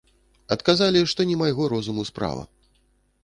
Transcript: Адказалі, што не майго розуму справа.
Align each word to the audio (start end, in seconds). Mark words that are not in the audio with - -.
Адказалі, 0.55 1.01
што 1.11 1.27
не 1.31 1.37
майго 1.43 1.63
розуму 1.73 2.05
справа. 2.13 2.43